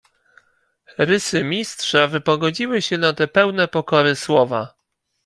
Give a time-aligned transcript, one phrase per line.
[0.97, 4.73] "Rysy mistrza wypogodziły się na te pełne pokory słowa."